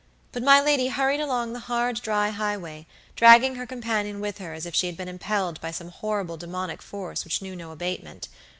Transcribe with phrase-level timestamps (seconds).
[0.31, 4.65] But my lady hurried along the hard, dry highway, dragging her companion with her as
[4.65, 8.27] if she had been impelled by some horrible demoniac force which knew no abatement.